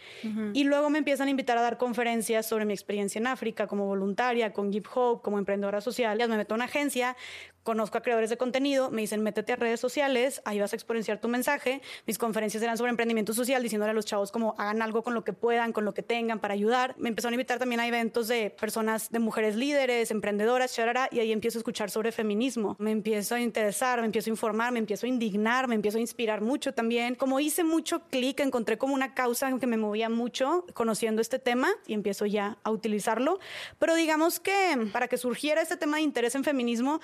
[0.53, 3.87] Y luego me empiezan a invitar a dar conferencias sobre mi experiencia en África como
[3.87, 6.19] voluntaria, con Give Hope, como emprendedora social.
[6.29, 7.17] Me meto a una agencia,
[7.63, 11.21] conozco a creadores de contenido, me dicen métete a redes sociales, ahí vas a exponenciar
[11.21, 11.81] tu mensaje.
[12.07, 15.25] Mis conferencias eran sobre emprendimiento social, diciéndole a los chavos como hagan algo con lo
[15.25, 16.95] que puedan, con lo que tengan para ayudar.
[16.99, 21.21] Me empezaron a invitar también a eventos de personas, de mujeres líderes, emprendedoras, charara, y
[21.21, 22.77] ahí empiezo a escuchar sobre feminismo.
[22.79, 26.01] Me empiezo a interesar, me empiezo a informar, me empiezo a indignar, me empiezo a
[26.01, 27.15] inspirar mucho también.
[27.15, 31.69] Como hice mucho clic, encontré como una causa que me movía mucho conociendo este tema
[31.87, 33.39] y empiezo ya a utilizarlo.
[33.79, 37.01] Pero digamos que para que surgiera este tema de interés en feminismo,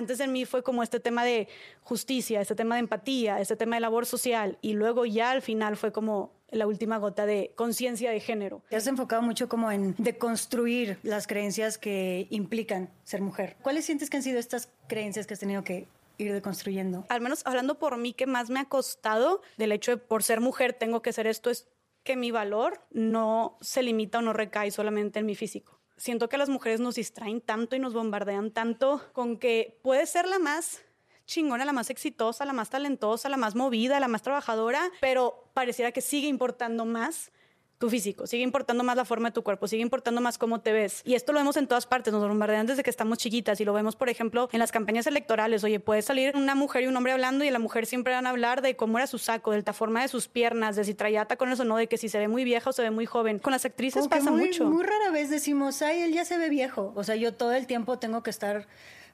[0.00, 1.46] antes de mí fue como este tema de
[1.82, 5.76] justicia, este tema de empatía, este tema de labor social y luego ya al final
[5.76, 8.62] fue como la última gota de conciencia de género.
[8.68, 13.56] Te has enfocado mucho como en deconstruir las creencias que implican ser mujer.
[13.62, 15.86] ¿Cuáles sientes que han sido estas creencias que has tenido que
[16.18, 17.04] ir deconstruyendo?
[17.08, 20.40] Al menos hablando por mí, que más me ha costado del hecho de por ser
[20.40, 21.68] mujer tengo que ser esto es
[22.02, 25.79] que mi valor no se limita o no recae solamente en mi físico.
[26.00, 30.26] Siento que las mujeres nos distraen tanto y nos bombardean tanto con que puede ser
[30.26, 30.80] la más
[31.26, 35.92] chingona, la más exitosa, la más talentosa, la más movida, la más trabajadora, pero pareciera
[35.92, 37.32] que sigue importando más
[37.80, 40.70] tu físico, sigue importando más la forma de tu cuerpo, sigue importando más cómo te
[40.70, 41.00] ves.
[41.06, 43.72] Y esto lo vemos en todas partes, nos bombardean desde que estamos chiquitas y lo
[43.72, 45.64] vemos, por ejemplo, en las campañas electorales.
[45.64, 48.30] Oye, puede salir una mujer y un hombre hablando y la mujer siempre van a
[48.30, 51.24] hablar de cómo era su saco, de la forma de sus piernas, de si traía
[51.24, 53.38] tacones o no, de que si se ve muy vieja o se ve muy joven.
[53.38, 54.66] Con las actrices Como pasa muy, mucho.
[54.66, 56.92] Muy rara vez decimos, ay, él ya se ve viejo.
[56.96, 58.68] O sea, yo todo el tiempo tengo que estar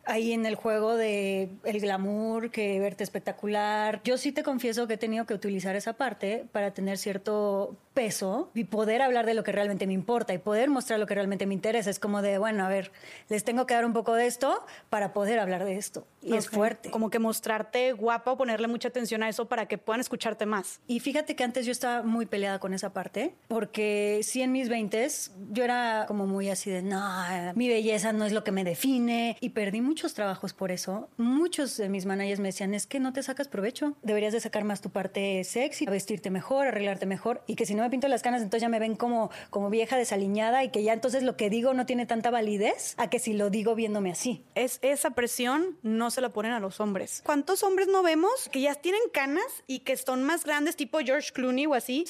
[0.06, 4.00] ahí en el juego de el glamour, que verte espectacular.
[4.02, 8.50] Yo sí te confieso que he tenido que utilizar esa parte para tener cierto peso
[8.54, 11.46] y poder hablar de lo que realmente me importa y poder mostrar lo que realmente
[11.46, 11.88] me interesa.
[11.88, 12.92] Es como de, bueno, a ver,
[13.30, 16.06] les tengo que dar un poco de esto para poder hablar de esto.
[16.20, 16.52] Y es Ok.
[16.52, 16.90] fuerte.
[16.90, 20.80] Como que mostrarte guapa o ponerle mucha atención a eso para que puedan escucharte más.
[20.86, 24.68] Y fíjate que antes yo estaba muy peleada con esa parte, porque sí en mis
[24.68, 25.08] 20
[25.52, 27.00] yo era como muy así de, no,
[27.54, 31.08] mi belleza no es lo que me define, y perdí muchos trabajos por eso.
[31.16, 34.64] Muchos de mis managers me decían, es que no te sacas provecho, deberías de sacar
[34.64, 38.08] más tu parte sexy, a vestirte mejor, arreglarte mejor, y que si no me pinto
[38.08, 41.36] las canas, entonces ya me ven como, como vieja desaliñada, y que ya entonces lo
[41.36, 44.44] que digo no tiene tanta validez a que si lo digo viéndome así.
[44.54, 47.22] es esa presión no se la ponen a los hombres.
[47.24, 51.32] ¿Cuántos hombres no vemos que ya tienen canas y que son más grandes, tipo George
[51.32, 52.04] Clooney o así,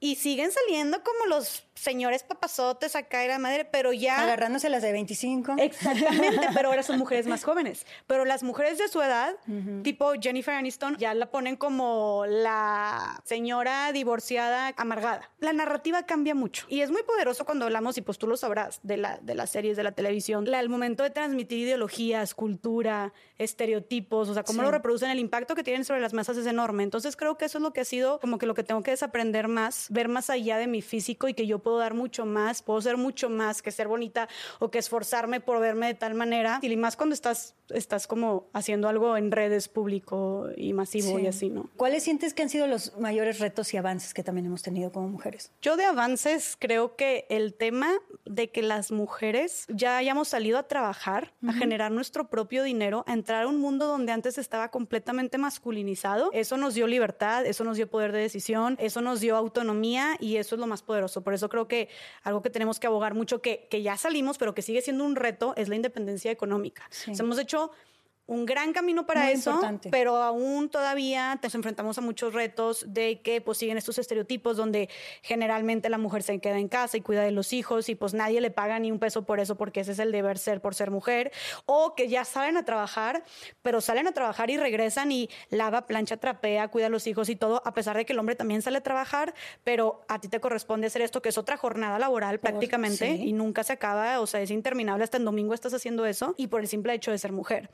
[0.00, 4.20] y siguen saliendo como los señores papazotes acá era madre, pero ya...
[4.20, 5.56] Agarrándose las de 25.
[5.58, 7.86] Exactamente, pero ahora son mujeres más jóvenes.
[8.06, 9.34] Pero las mujeres de su edad,
[9.82, 15.30] tipo Jennifer Aniston, ya la ponen como la señora divorciada amargada.
[15.38, 18.80] La narrativa cambia mucho y es muy poderoso cuando hablamos, y pues tú lo sabrás,
[18.82, 23.12] de, la, de las series, de la televisión, la, el momento de transmitir ideologías, cultura,
[23.38, 26.82] estereotipos, o sea, cómo lo reproducen, el impacto que tienen sobre las masas es enorme.
[26.82, 28.90] Entonces creo que eso es lo que ha sido como que lo que tengo que
[28.90, 32.62] desaprender más, ver más allá de mi físico y que yo puedo dar mucho más,
[32.62, 34.28] puedo ser mucho más que ser bonita
[34.58, 36.58] o que esforzarme por verme de tal manera.
[36.62, 41.48] Y más cuando estás, estás como haciendo algo en redes público y masivo y así,
[41.50, 41.68] ¿no?
[41.76, 45.08] ¿Cuáles sientes que han sido los mayores retos y avances que también hemos tenido como
[45.08, 45.52] mujeres?
[45.60, 47.90] Yo de avances creo que el tema
[48.24, 53.12] de que las mujeres ya hayamos salido a trabajar, a generar nuestro propio dinero, a
[53.12, 57.76] entrar a un mundo donde antes estaba completamente masculinizado, eso nos dio libertad, eso nos
[57.76, 61.22] dio poder de decisión, eso nos dio autonomía y eso es lo más poderoso.
[61.22, 61.88] Por eso creo que
[62.22, 65.16] algo que tenemos que abogar mucho, que, que ya salimos, pero que sigue siendo un
[65.16, 66.88] reto, es la independencia económica.
[67.06, 67.70] hemos hecho
[68.30, 73.40] un gran camino para eso, pero aún todavía nos enfrentamos a muchos retos de que
[73.40, 74.88] pues siguen estos estereotipos donde
[75.20, 78.40] generalmente la mujer se queda en casa y cuida de los hijos y pues nadie
[78.40, 80.92] le paga ni un peso por eso porque ese es el deber ser por ser
[80.92, 81.32] mujer
[81.66, 83.24] o que ya salen a trabajar,
[83.62, 87.34] pero salen a trabajar y regresan y lava, plancha, trapea, cuida a los hijos y
[87.34, 90.38] todo, a pesar de que el hombre también sale a trabajar, pero a ti te
[90.38, 94.40] corresponde hacer esto que es otra jornada laboral prácticamente y nunca se acaba, o sea,
[94.40, 97.32] es interminable, hasta el domingo estás haciendo eso y por el simple hecho de ser
[97.32, 97.70] mujer.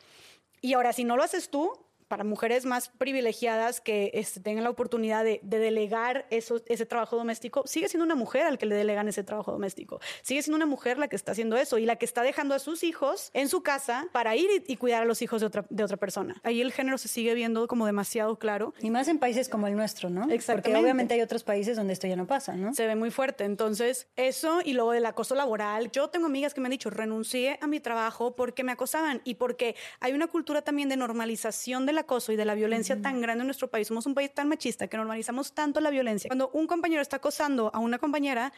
[0.60, 4.70] Y ahora, si no lo haces tú, para mujeres más privilegiadas que este, tengan la
[4.70, 9.08] oportunidad de, delegar eso, ese trabajo doméstico, sigue siendo una mujer al que le delegan
[9.08, 10.00] ese trabajo doméstico.
[10.22, 12.58] Sigue siendo una mujer la que está haciendo eso y la que está dejando a
[12.58, 15.82] sus hijos en su casa para ir y, cuidar a los hijos de otra, de
[15.82, 16.40] otra persona.
[16.42, 18.74] Ahí el género se sigue viendo como demasiado claro.
[18.80, 20.30] Y más en países como el nuestro, ¿no?
[20.30, 20.70] Exactamente.
[20.70, 22.74] Porque obviamente hay otros países donde esto ya no pasa, ¿no?
[22.74, 23.44] Se ve muy fuerte.
[23.44, 25.90] Entonces, eso y luego del acoso laboral.
[25.90, 29.34] Yo tengo amigas que me han dicho, renuncié a mi trabajo porque me acosaban y
[29.34, 33.42] porque hay una cultura también de normalización de acoso y de la violencia tan grande
[33.42, 33.88] en nuestro país.
[33.88, 36.28] Somos un país tan machista que normalizamos tanto la violencia.
[36.28, 38.52] Cuando un compañero está acosando a una compañera,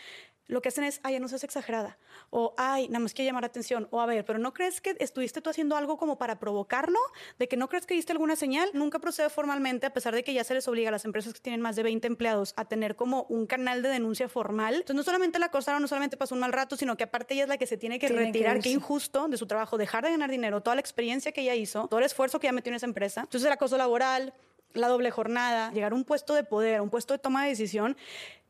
[0.48, 1.98] lo que hacen es, ay, no seas exagerada.
[2.30, 3.86] O, ay, nada más quiere llamar la atención.
[3.90, 6.98] O, a ver, pero ¿no crees que estuviste tú haciendo algo como para provocarlo?
[7.38, 8.70] ¿De que no crees que diste alguna señal?
[8.72, 11.40] Nunca procede formalmente, a pesar de que ya se les obliga a las empresas que
[11.40, 14.74] tienen más de 20 empleados a tener como un canal de denuncia formal.
[14.74, 17.42] Entonces, no solamente la acosaron, no solamente pasó un mal rato, sino que aparte ella
[17.42, 18.60] es la que se tiene que retirar.
[18.60, 21.88] Qué injusto de su trabajo, dejar de ganar dinero, toda la experiencia que ella hizo,
[21.88, 23.27] todo el esfuerzo que ella metió en esa empresa.
[23.28, 24.32] Entonces, el acoso laboral,
[24.72, 27.50] la doble jornada, llegar a un puesto de poder, a un puesto de toma de
[27.50, 27.94] decisión,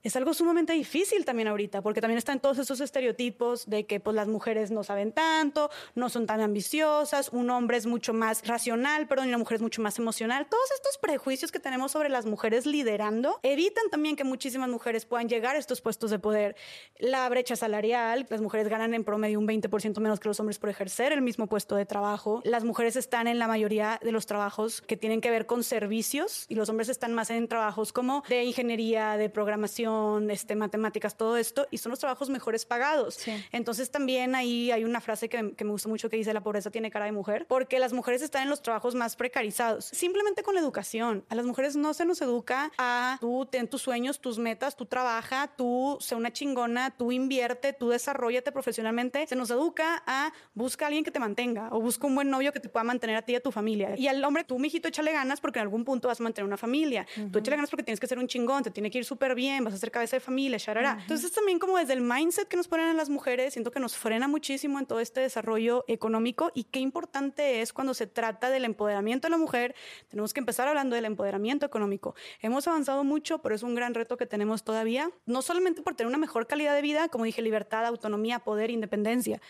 [0.03, 4.15] es algo sumamente difícil también ahorita, porque también están todos esos estereotipos de que pues,
[4.15, 9.09] las mujeres no saben tanto, no son tan ambiciosas, un hombre es mucho más racional,
[9.09, 10.47] perdón, y una mujer es mucho más emocional.
[10.49, 15.29] Todos estos prejuicios que tenemos sobre las mujeres liderando evitan también que muchísimas mujeres puedan
[15.29, 16.55] llegar a estos puestos de poder.
[16.99, 20.71] La brecha salarial, las mujeres ganan en promedio un 20% menos que los hombres por
[20.71, 22.41] ejercer el mismo puesto de trabajo.
[22.45, 26.47] Las mujeres están en la mayoría de los trabajos que tienen que ver con servicios
[26.49, 29.88] y los hombres están más en trabajos como de ingeniería, de programación
[30.31, 33.19] este, matemáticas, todo esto, y son los trabajos mejores pagados.
[33.53, 36.91] Entonces también ahí hay una frase que, me gusta mucho que dice, la pobreza tiene
[36.91, 39.87] cara de mujer, porque las mujeres están en los trabajos más precarizados.
[39.87, 41.25] Simplemente con la educación.
[41.29, 44.87] A las mujeres no se nos educa a tú ten tus sueños, tus metas, tú
[44.87, 49.27] trabaja, tú sé una chingona, tú invierte, tú desarrollate profesionalmente.
[49.27, 52.53] Se nos educa a busca a alguien que te mantenga o busca un buen novio
[52.53, 53.95] que te pueda mantener a ti y a tu familia.
[53.97, 56.57] Y al hombre, tú, mijito, échale ganas porque en algún punto vas a mantener una
[56.57, 57.07] familia.
[57.33, 59.65] Tú échale ganas porque tienes que ser un chingón, te tiene que ir súper bien,
[59.65, 60.99] vas a ser cabeza de familia, sharara.
[61.01, 63.97] Entonces también como desde el mindset que nos ponen a las mujeres, siento que nos
[63.97, 68.65] frena muchísimo en todo este desarrollo económico y qué importante es cuando se trata del
[68.65, 69.75] empoderamiento de la mujer,
[70.09, 72.15] tenemos que empezar hablando del empoderamiento económico.
[72.41, 76.09] Hemos avanzado mucho, pero es un gran reto que tenemos todavía, no solamente por tener
[76.09, 79.41] una mejor calidad de vida, como dije, libertad, autonomía, poder, independencia,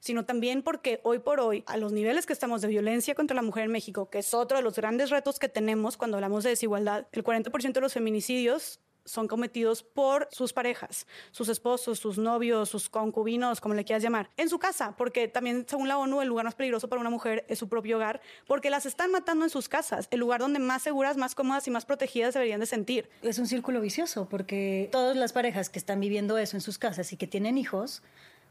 [0.00, 3.42] sino también porque hoy por hoy, a los niveles que estamos de violencia contra la
[3.42, 6.50] mujer en México, que es otro de los grandes retos que tenemos cuando hablamos de
[6.50, 12.68] desigualdad, el 40% de los feminicidios son cometidos por sus parejas, sus esposos, sus novios,
[12.68, 16.28] sus concubinos, como le quieras llamar, en su casa, porque también según la ONU el
[16.28, 19.50] lugar más peligroso para una mujer es su propio hogar, porque las están matando en
[19.50, 23.08] sus casas, el lugar donde más seguras, más cómodas y más protegidas deberían de sentir.
[23.22, 27.12] Es un círculo vicioso, porque todas las parejas que están viviendo eso en sus casas
[27.12, 28.02] y que tienen hijos,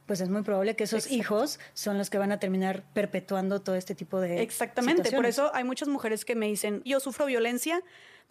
[0.05, 3.75] pues es muy probable que esos hijos son los que van a terminar perpetuando todo
[3.75, 7.81] este tipo de Exactamente, por eso hay muchas mujeres que me dicen, yo sufro violencia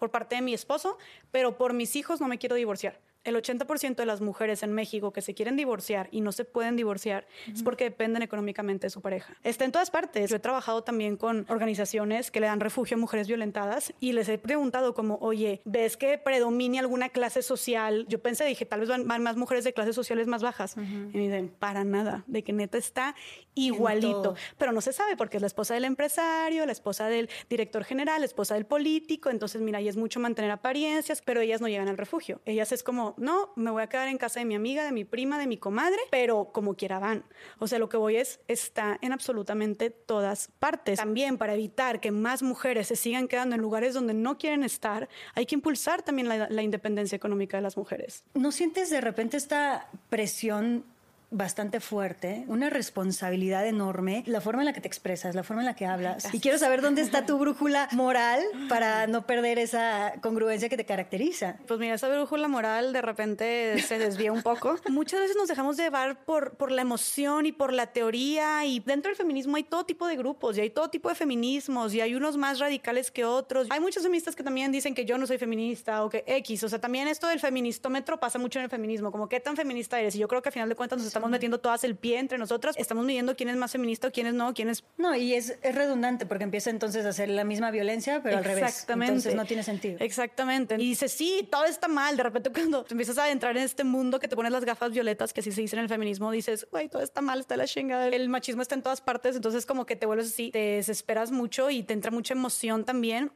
[0.00, 0.98] por parte de mi esposo,
[1.30, 2.98] pero por mis hijos no me quiero divorciar.
[3.24, 6.76] El 80% de las mujeres en México que se quieren divorciar y no se pueden
[6.76, 9.36] divorciar es porque dependen económicamente de su pareja.
[9.44, 10.30] Está en todas partes.
[10.30, 14.28] Yo he trabajado también con organizaciones que le dan refugio a mujeres violentadas y les
[14.28, 18.06] he preguntado como, oye, ¿ves que predomina alguna clase social?
[18.08, 20.76] Yo pensé, dije, tal vez van, más mujeres de clases sociales más bajas.
[20.76, 23.14] Y me dicen, para nada, de que neta está
[23.54, 24.34] igualito.
[24.56, 28.20] Pero no se sabe porque es la esposa del empresario, la esposa del director general,
[28.20, 29.30] la esposa del político.
[29.30, 32.40] Entonces, mira, y es mucho mantener apariencias, pero ellas no llegan al refugio.
[32.44, 35.04] Ellas es como, no, me voy a quedar en casa de mi amiga, de mi
[35.04, 37.24] prima, de mi comadre, pero como quiera van.
[37.58, 40.98] O sea, lo que voy es, está en absolutamente todas partes.
[40.98, 45.08] También para evitar que más mujeres se sigan quedando en lugares donde no quieren estar,
[45.34, 48.24] hay que impulsar también la, la independencia económica de las mujeres.
[48.34, 50.84] ¿No sientes de repente esta presión
[51.30, 55.66] bastante fuerte, una responsabilidad enorme, la forma en la que te expresas, la forma en
[55.66, 56.32] la que hablas.
[56.34, 60.84] Y quiero saber dónde está tu brújula moral para no perder esa congruencia que te
[60.84, 61.56] caracteriza.
[61.68, 64.76] Pues mira, esa brújula moral de repente se desvía un poco.
[64.88, 69.10] Muchas veces nos dejamos llevar por, por la emoción y por la teoría y dentro
[69.10, 72.14] del feminismo hay todo tipo de grupos y hay todo tipo de feminismos y hay
[72.14, 73.68] unos más radicales que otros.
[73.70, 76.64] Hay muchos feministas que también dicen que yo no soy feminista o que X.
[76.64, 80.00] O sea, también esto del feministómetro pasa mucho en el feminismo, como qué tan feminista
[80.00, 80.16] eres.
[80.16, 82.18] Y yo creo que al final de cuentas nos estamos estamos metiendo todas el pie
[82.18, 84.84] entre nosotras, estamos midiendo quién es más feminista o quién es no, quién es...
[84.96, 88.44] No, y es, es redundante porque empieza entonces a hacer la misma violencia, pero al
[88.44, 88.64] revés.
[88.64, 89.12] Exactamente.
[89.12, 89.98] Entonces no tiene sentido.
[90.00, 90.76] Exactamente.
[90.76, 92.16] Y dice, sí, todo está mal.
[92.16, 95.32] De repente cuando empiezas a entrar en este mundo que te pones las gafas violetas,
[95.32, 98.08] que así se dice en el feminismo, dices, güey, todo está mal, está la chingada.
[98.08, 101.68] El machismo está en todas partes, entonces como que te vuelves así, te desesperas mucho
[101.70, 103.30] y te entra mucha emoción también.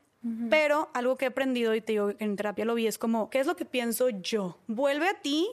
[0.49, 3.41] Pero algo que he aprendido y te digo, en terapia lo vi, es como, ¿qué
[3.41, 4.57] es lo que pienso yo?
[4.67, 5.47] Vuelve a ti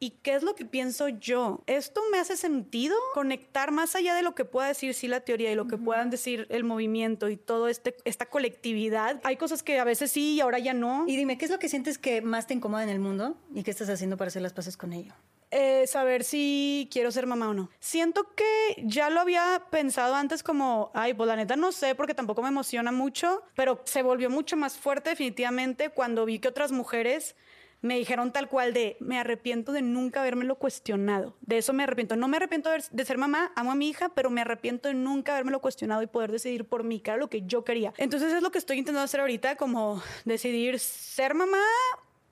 [0.00, 1.62] ¿Y qué es lo que pienso yo?
[1.66, 2.96] ¿Esto me hace sentido?
[3.14, 6.10] Conectar más allá de lo que pueda decir sí la teoría y lo que puedan
[6.10, 9.20] decir el movimiento y todo este, esta colectividad.
[9.24, 11.04] Hay cosas que a veces sí y ahora ya no.
[11.06, 13.62] Y dime, ¿qué es lo que sientes que más te incomoda en el mundo y
[13.62, 15.14] qué estás haciendo para hacer las paces con ello?
[15.56, 17.70] Eh, saber si quiero ser mamá o no.
[17.78, 22.12] Siento que ya lo había pensado antes como, ay, pues la neta no sé porque
[22.12, 26.72] tampoco me emociona mucho, pero se volvió mucho más fuerte definitivamente cuando vi que otras
[26.72, 27.36] mujeres
[27.84, 31.36] me dijeron tal cual de, me arrepiento de nunca habérmelo cuestionado.
[31.42, 32.16] De eso me arrepiento.
[32.16, 35.32] No me arrepiento de ser mamá, amo a mi hija, pero me arrepiento de nunca
[35.32, 37.92] habérmelo cuestionado y poder decidir por mí, que era lo que yo quería.
[37.98, 41.58] Entonces es lo que estoy intentando hacer ahorita, como decidir ser mamá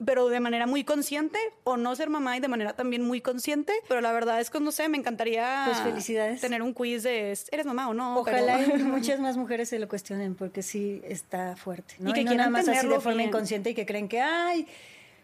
[0.04, 3.72] pero de manera muy consciente o no ser mamá y de manera también muy consciente.
[3.88, 6.40] Pero la verdad es que no sé, me encantaría pues felicidades.
[6.40, 8.18] tener un quiz de ¿eres mamá o no?
[8.18, 11.94] Ojalá muchas más mujeres se lo cuestionen porque sí está fuerte.
[12.00, 12.10] ¿no?
[12.10, 14.66] Y que no nada más así de forma inconsciente y que creen que, ay,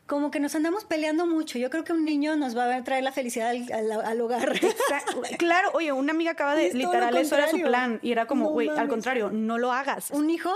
[0.09, 1.59] como que nos andamos peleando mucho.
[1.59, 4.59] Yo creo que un niño nos va a traer la felicidad al, hogar.
[5.39, 8.01] claro, oye, una amiga acaba de, literal, eso era su plan.
[8.03, 10.11] Y era como, güey, al contrario, no lo hagas.
[10.11, 10.51] Un hijo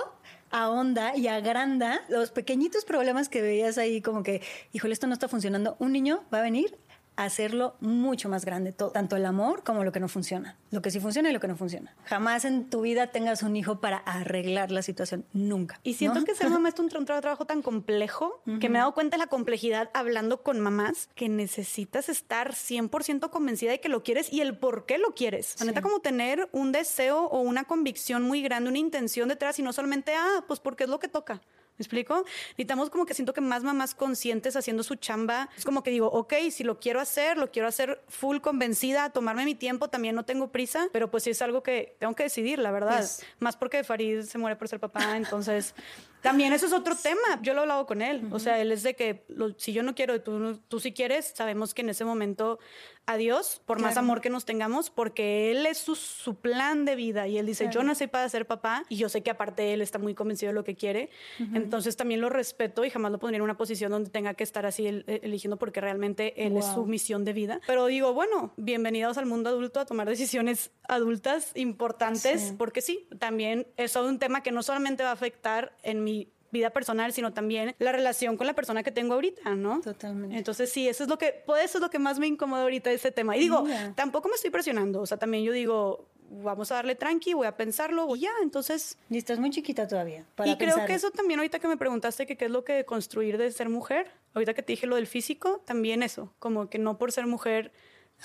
[0.51, 5.29] ahonda y agranda los pequeñitos problemas que veías ahí, como que, híjole, esto no está
[5.29, 5.77] funcionando.
[5.79, 6.79] Un niño va a venir
[7.17, 10.91] hacerlo mucho más grande, todo, tanto el amor como lo que no funciona, lo que
[10.91, 11.95] sí funciona y lo que no funciona.
[12.05, 15.81] Jamás en tu vida tengas un hijo para arreglar la situación, nunca.
[15.83, 19.17] Y siento que ser mamá es un, trabajo tan complejo que me he dado cuenta
[19.17, 24.33] de la complejidad hablando con mamás que necesitas estar 100% convencida de que lo quieres
[24.33, 25.57] y el por qué lo quieres.
[25.61, 29.63] La neta como tener un deseo o una convicción muy grande, una intención detrás y
[29.63, 31.41] no solamente, ah, pues porque es lo que toca.
[31.79, 32.25] ¿Me explico?
[32.51, 35.49] Necesitamos como que siento que más mamás conscientes haciendo su chamba.
[35.57, 39.45] Es como que digo, ok, si lo quiero hacer, lo quiero hacer full convencida, tomarme
[39.45, 42.59] mi tiempo, también no tengo prisa, pero pues sí es algo que tengo que decidir,
[42.59, 42.99] la verdad.
[42.99, 45.75] Pues más porque Farid se muere por ser papá, entonces
[46.23, 47.41] también eso es otro tema.
[47.43, 48.29] Yo lo he hablado con él.
[48.31, 49.25] O sea, él es de que
[49.57, 52.59] si yo no quiero, tú, tú sí quieres, sabemos que en ese momento
[53.07, 57.27] a Dios, por más amor que nos tengamos, porque Él es su, plan de vida.
[57.27, 59.99] Y Él dice, yo nací para ser papá y yo sé que aparte Él está
[59.99, 61.11] muy convencido de lo que quiere,
[61.53, 64.67] entonces también lo respeto y jamás lo pondría en una posición donde tenga que estar
[64.67, 67.61] así e, eligiendo porque realmente Él es su misión de vida.
[67.67, 73.67] Pero digo, bueno, bienvenidos al mundo adulto a tomar decisiones adultas importantes, porque sí, también
[73.77, 76.12] es un tema que no solamente va a afectar en mi
[76.53, 79.81] vida personal, sino también la relación con la persona que tengo ahorita, ¿no?
[79.81, 80.37] Totalmente.
[80.37, 82.91] Entonces, sí, eso es lo que, pues eso es lo que más me incomoda ahorita
[82.91, 83.37] de este tema.
[83.37, 83.65] Y digo,
[83.97, 87.57] tampoco me estoy presionando, o sea, también yo digo, vamos a darle tranqui, voy a
[87.57, 88.99] pensarlo y ya, entonces...
[89.11, 90.25] Y estás muy chiquita todavía.
[90.45, 93.39] y creo que eso también ahorita que me preguntaste que qué es lo que construir
[93.39, 96.99] de ser mujer, ahorita que te dije lo del físico, también eso, como que no
[96.99, 97.73] por ser mujer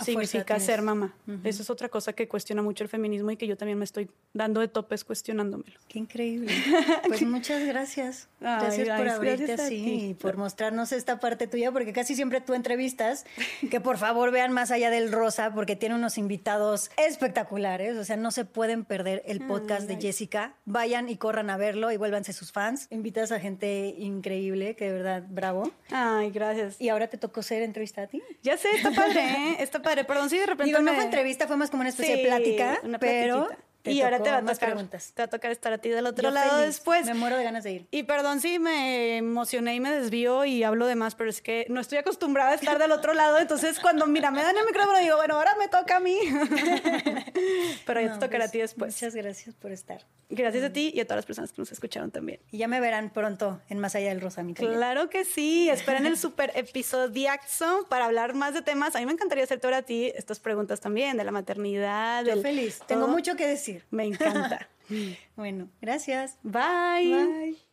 [0.04, 1.16] significa ser mamá.
[1.44, 4.10] Eso es otra cosa que cuestiona mucho el feminismo y que yo también me estoy
[4.34, 5.80] dando de topes cuestionándomelo.
[5.88, 6.54] Qué increíble.
[7.08, 8.28] Pues muchas gracias.
[8.40, 13.26] gracias por abrirte así y por mostrarnos esta parte tuya, porque casi siempre tú entrevistas,
[13.72, 17.98] que por favor vean más allá del rosa, porque tiene unos invitados espectaculares.
[17.98, 20.56] O sea, no se pueden perder el podcast de Jessica.
[20.66, 22.88] Vayan y corran a verlo y vuélvanse sus fans.
[22.90, 25.72] Invitas a gente increíble, que de verdad, bravo.
[25.90, 26.80] Ay, gracias.
[26.80, 28.22] Y ahora te tocó ser entrevista a ti.
[28.44, 29.58] Ya sé, está padre, ¿eh?
[29.60, 30.04] Está padre.
[30.04, 30.66] Perdón, sí, de repente.
[30.66, 33.50] Digo, no fue entrevista, fue más como una especie de plática, pero
[33.92, 35.12] y ahora te va, a tocar, preguntas.
[35.14, 37.06] te va a tocar estar a ti del otro lado después.
[37.06, 37.88] Me muero de ganas de ir.
[37.92, 41.66] Y perdón si me emocioné y me desvío y hablo de más, pero es que
[41.70, 43.40] no estoy acostumbrada a estar del otro lado.
[43.40, 46.18] Entonces, cuando mira, me dan el micrófono, digo, bueno, ahora me toca a mí.
[47.86, 48.94] pero ya te tocará a ti pues, después.
[48.96, 50.06] Muchas gracias por estar.
[50.30, 52.40] Gracias a ti y a todas las personas que nos escucharon también.
[52.52, 55.70] Y ya me verán pronto en Más Allá del Rosa, mi Claro que sí.
[55.72, 58.96] Esperen el super episodiazo para hablar más de temas.
[58.96, 62.26] A mí me encantaría hacerte ahora a ti estas preguntas también, de la maternidad.
[62.26, 62.82] Yo feliz.
[62.88, 63.77] Tengo mucho que decir.
[63.92, 64.70] Me encanta.
[65.36, 66.38] bueno, gracias.
[66.44, 67.14] Bye.
[67.14, 67.68] Bye.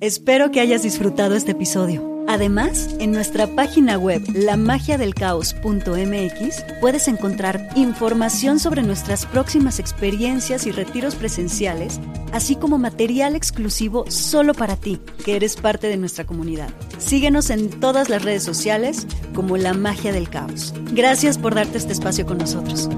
[0.00, 2.24] Espero que hayas disfrutado este episodio.
[2.28, 11.16] Además, en nuestra página web lamagiadelcaos.mx puedes encontrar información sobre nuestras próximas experiencias y retiros
[11.16, 11.98] presenciales,
[12.32, 16.70] así como material exclusivo solo para ti, que eres parte de nuestra comunidad.
[16.98, 19.04] Síguenos en todas las redes sociales
[19.34, 20.72] como La Magia del Caos.
[20.92, 22.88] Gracias por darte este espacio con nosotros.